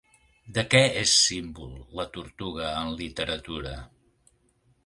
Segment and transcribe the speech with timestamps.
[0.53, 3.79] De què és símbol la tortuga en literatura?